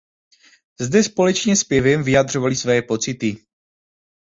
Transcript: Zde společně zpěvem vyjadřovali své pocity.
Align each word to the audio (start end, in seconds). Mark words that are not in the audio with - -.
Zde 0.79 1.03
společně 1.03 1.55
zpěvem 1.55 2.03
vyjadřovali 2.03 2.55
své 2.55 2.81
pocity. 2.81 3.37